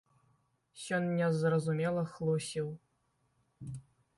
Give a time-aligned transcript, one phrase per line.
[0.85, 2.67] Сёння зразумела— хлусіў.